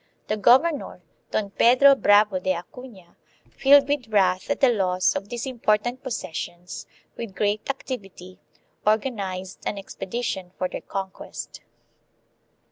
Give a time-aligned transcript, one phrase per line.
[0.29, 0.99] The governor,
[1.29, 3.17] Don Pedro Bravo de Acuria,
[3.51, 8.39] filled with wrath at the loss of these important possessions, with great activity
[8.83, 11.61] organ ized an expedition for their conquest.